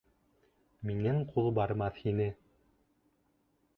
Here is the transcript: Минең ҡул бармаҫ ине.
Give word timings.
Минең 0.91 1.21
ҡул 1.35 1.49
бармаҫ 1.59 2.03
ине. 2.13 2.29